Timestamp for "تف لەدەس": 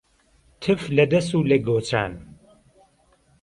0.61-1.27